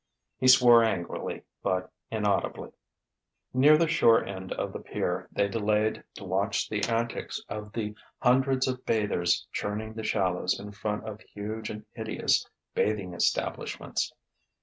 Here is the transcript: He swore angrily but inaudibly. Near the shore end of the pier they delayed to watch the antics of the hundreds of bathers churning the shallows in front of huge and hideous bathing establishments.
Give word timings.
He 0.39 0.47
swore 0.47 0.83
angrily 0.83 1.43
but 1.61 1.91
inaudibly. 2.09 2.71
Near 3.53 3.77
the 3.77 3.87
shore 3.87 4.25
end 4.25 4.51
of 4.51 4.73
the 4.73 4.79
pier 4.79 5.27
they 5.31 5.47
delayed 5.47 6.03
to 6.15 6.23
watch 6.25 6.67
the 6.67 6.83
antics 6.85 7.39
of 7.49 7.71
the 7.73 7.93
hundreds 8.19 8.67
of 8.67 8.83
bathers 8.83 9.45
churning 9.51 9.93
the 9.93 10.01
shallows 10.03 10.59
in 10.59 10.71
front 10.71 11.05
of 11.07 11.21
huge 11.21 11.69
and 11.69 11.85
hideous 11.93 12.47
bathing 12.73 13.13
establishments. 13.13 14.11